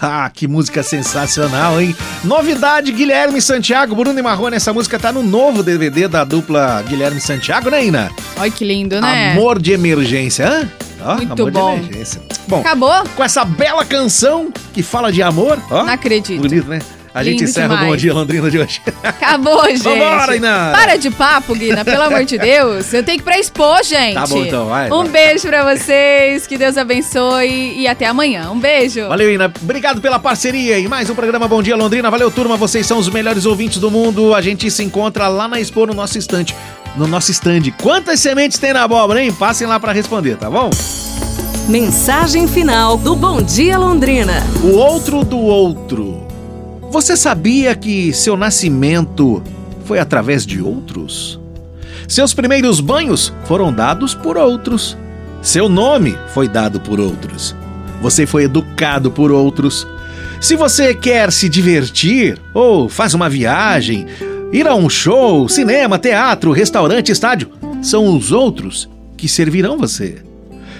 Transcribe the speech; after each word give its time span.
Ah, 0.00 0.30
que 0.32 0.46
música 0.48 0.82
sensacional, 0.82 1.80
hein? 1.80 1.94
Novidade, 2.24 2.92
Guilherme 2.92 3.40
Santiago, 3.40 3.94
Bruno 3.94 4.18
e 4.18 4.22
Marrone. 4.22 4.56
Essa 4.56 4.72
música 4.72 4.98
tá 4.98 5.12
no 5.12 5.22
novo 5.22 5.62
DVD 5.62 6.08
da 6.08 6.24
dupla 6.24 6.82
Guilherme 6.82 7.20
Santiago, 7.20 7.70
né, 7.70 7.84
Ina? 7.86 8.10
Olha 8.38 8.50
que 8.50 8.64
lindo, 8.64 9.00
né? 9.00 9.32
Amor 9.32 9.60
de 9.60 9.72
emergência, 9.72 10.48
hã? 10.48 10.68
Ó, 11.04 11.16
Muito 11.16 11.32
amor 11.32 11.50
bom. 11.52 11.74
de 11.74 11.80
emergência. 11.86 12.20
Bom, 12.48 12.60
Acabou? 12.60 13.04
com 13.14 13.22
essa 13.22 13.44
bela 13.44 13.84
canção 13.84 14.50
que 14.72 14.82
fala 14.82 15.12
de 15.12 15.22
amor, 15.22 15.58
ó. 15.70 15.84
Não 15.84 15.92
acredito. 15.92 16.40
Bonito, 16.42 16.68
né? 16.68 16.80
A 17.16 17.24
gente 17.24 17.38
Lindo 17.38 17.44
encerra 17.50 17.66
o 17.68 17.70
demais. 17.70 17.88
Bom 17.88 17.96
Dia 17.96 18.12
Londrina 18.12 18.50
de 18.50 18.58
hoje. 18.58 18.82
Acabou, 19.02 19.64
gente. 19.70 19.82
Vambora, 19.82 20.36
Iná. 20.36 20.70
Para 20.76 20.96
de 20.96 21.10
papo, 21.10 21.54
Guina, 21.54 21.82
pelo 21.82 22.02
amor 22.02 22.26
de 22.26 22.36
Deus. 22.36 22.92
Eu 22.92 23.02
tenho 23.02 23.16
que 23.16 23.22
ir 23.22 23.24
pra 23.24 23.38
expor, 23.38 23.82
gente. 23.82 24.12
Tá 24.12 24.26
bom, 24.26 24.36
então, 24.44 24.66
vai, 24.66 24.90
Um 24.92 25.04
vai. 25.04 25.08
beijo 25.08 25.48
pra 25.48 25.74
vocês, 25.74 26.46
que 26.46 26.58
Deus 26.58 26.76
abençoe 26.76 27.72
e 27.78 27.88
até 27.88 28.04
amanhã. 28.06 28.50
Um 28.50 28.58
beijo. 28.60 29.08
Valeu, 29.08 29.32
Ina. 29.32 29.50
Obrigado 29.62 29.98
pela 30.02 30.18
parceria 30.18 30.78
em 30.78 30.88
mais 30.88 31.08
um 31.08 31.14
programa 31.14 31.48
Bom 31.48 31.62
Dia 31.62 31.74
Londrina. 31.74 32.10
Valeu, 32.10 32.30
turma. 32.30 32.54
Vocês 32.54 32.86
são 32.86 32.98
os 32.98 33.08
melhores 33.08 33.46
ouvintes 33.46 33.78
do 33.78 33.90
mundo. 33.90 34.34
A 34.34 34.42
gente 34.42 34.70
se 34.70 34.82
encontra 34.84 35.26
lá 35.26 35.48
na 35.48 35.58
Expo, 35.58 35.86
no 35.86 35.94
nosso 35.94 36.18
estande. 36.18 36.54
No 36.98 37.06
nosso 37.06 37.30
stand. 37.30 37.62
Quantas 37.82 38.20
sementes 38.20 38.58
tem 38.58 38.74
na 38.74 38.82
abóbora, 38.82 39.22
hein? 39.22 39.32
Passem 39.32 39.66
lá 39.66 39.80
pra 39.80 39.92
responder, 39.92 40.36
tá 40.36 40.50
bom? 40.50 40.68
Mensagem 41.66 42.46
final 42.46 42.96
do 42.98 43.16
Bom 43.16 43.40
Dia 43.40 43.78
Londrina. 43.78 44.46
O 44.62 44.76
outro 44.76 45.24
do 45.24 45.38
outro. 45.38 46.26
Você 46.96 47.14
sabia 47.14 47.74
que 47.74 48.10
seu 48.14 48.38
nascimento 48.38 49.42
foi 49.84 49.98
através 49.98 50.46
de 50.46 50.62
outros? 50.62 51.38
Seus 52.08 52.32
primeiros 52.32 52.80
banhos 52.80 53.34
foram 53.44 53.70
dados 53.70 54.14
por 54.14 54.38
outros. 54.38 54.96
Seu 55.42 55.68
nome 55.68 56.16
foi 56.32 56.48
dado 56.48 56.80
por 56.80 56.98
outros. 56.98 57.54
Você 58.00 58.24
foi 58.24 58.44
educado 58.44 59.10
por 59.10 59.30
outros. 59.30 59.86
Se 60.40 60.56
você 60.56 60.94
quer 60.94 61.30
se 61.30 61.50
divertir 61.50 62.40
ou 62.54 62.88
faz 62.88 63.12
uma 63.12 63.28
viagem, 63.28 64.06
ir 64.50 64.66
a 64.66 64.74
um 64.74 64.88
show, 64.88 65.50
cinema, 65.50 65.98
teatro, 65.98 66.50
restaurante, 66.50 67.12
estádio, 67.12 67.50
são 67.82 68.16
os 68.16 68.32
outros 68.32 68.88
que 69.18 69.28
servirão 69.28 69.76
você. 69.76 70.22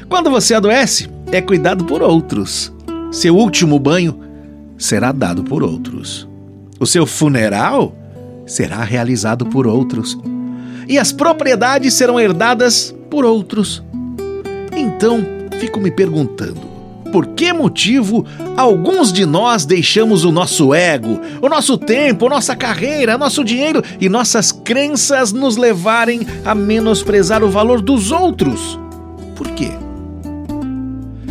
Quando 0.09 0.31
você 0.31 0.55
adoece, 0.55 1.11
é 1.31 1.43
cuidado 1.43 1.85
por 1.85 2.01
outros. 2.01 2.73
Seu 3.13 3.37
último 3.37 3.79
banho 3.79 4.26
será 4.79 5.13
dado 5.13 5.45
por 5.45 5.63
outros. 5.63 6.29
O 6.79 6.87
seu 6.87 7.07
funeral 7.07 7.95
será 8.47 8.83
realizado 8.85 9.47
por 9.47 9.67
outros. 9.67 10.19
E 10.89 10.99
as 10.99 11.13
propriedades 11.13 11.95
serão 11.95 12.21
herdadas 12.21 12.95
por 13.11 13.25
outros. 13.25 13.83
Então, 14.77 15.25
fico 15.59 15.81
me 15.81 15.91
perguntando: 15.91 16.61
por 17.11 17.29
que 17.29 17.53
motivo 17.53 18.27
alguns 18.57 19.13
de 19.13 19.25
nós 19.25 19.65
deixamos 19.65 20.25
o 20.25 20.31
nosso 20.31 20.75
ego, 20.75 21.19
o 21.41 21.49
nosso 21.49 21.79
tempo, 21.79 22.29
nossa 22.29 22.55
carreira, 22.55 23.17
nosso 23.17 23.43
dinheiro 23.43 23.83
e 24.01 24.09
nossas 24.09 24.53
crenças 24.53 25.33
nos 25.33 25.57
levarem 25.57 26.21
a 26.45 26.55
menosprezar 26.55 27.43
o 27.43 27.49
valor 27.49 27.81
dos 27.81 28.13
outros? 28.13 28.79
Por 29.35 29.49
quê? 29.49 29.71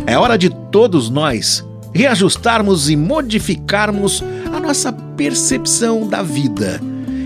É 0.06 0.18
hora 0.18 0.36
de 0.36 0.50
todos 0.50 1.08
nós 1.08 1.64
reajustarmos 1.96 2.88
e 2.88 2.96
modificarmos 2.96 4.22
a 4.54 4.60
nossa 4.60 4.92
percepção 4.92 6.06
da 6.06 6.22
vida 6.22 6.80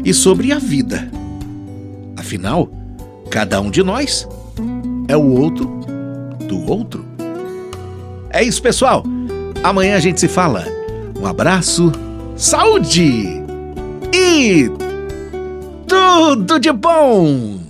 e 0.04 0.14
sobre 0.14 0.52
a 0.52 0.58
vida. 0.58 1.10
Afinal, 2.16 2.70
cada 3.30 3.60
um 3.60 3.70
de 3.70 3.82
nós 3.82 4.26
é 5.08 5.16
o 5.16 5.32
outro 5.38 5.66
do 6.46 6.70
outro. 6.70 7.04
É 8.30 8.42
isso, 8.42 8.62
pessoal. 8.62 9.04
Amanhã 9.62 9.96
a 9.96 10.00
gente 10.00 10.20
se 10.20 10.28
fala. 10.28 10.64
Um 11.20 11.26
abraço, 11.26 11.92
saúde 12.36 13.42
e 14.14 14.70
tudo 15.86 16.58
de 16.58 16.72
bom! 16.72 17.69